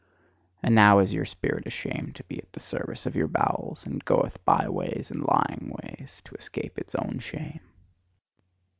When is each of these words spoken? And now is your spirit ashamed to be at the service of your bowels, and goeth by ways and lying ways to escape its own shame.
And 0.63 0.73
now 0.73 0.97
is 0.97 1.13
your 1.13 1.25
spirit 1.25 1.67
ashamed 1.67 2.15
to 2.15 2.23
be 2.23 2.39
at 2.41 2.51
the 2.53 2.59
service 2.59 3.05
of 3.05 3.15
your 3.15 3.27
bowels, 3.27 3.85
and 3.85 4.03
goeth 4.03 4.43
by 4.45 4.67
ways 4.67 5.11
and 5.11 5.21
lying 5.21 5.71
ways 5.83 6.23
to 6.25 6.33
escape 6.33 6.79
its 6.79 6.95
own 6.95 7.19
shame. 7.19 7.59